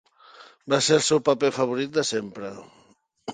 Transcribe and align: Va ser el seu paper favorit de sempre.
Va 0.73 0.79
ser 0.85 0.95
el 0.99 1.03
seu 1.07 1.21
paper 1.27 1.51
favorit 1.59 1.93
de 1.99 2.05
sempre. 2.13 2.51